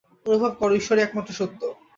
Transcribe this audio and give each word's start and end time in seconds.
অনুভব 0.25 0.51
কর, 0.59 0.69
ঈশ্বরই 0.73 1.03
একমাত্র 1.03 1.31
সত্য। 1.33 1.61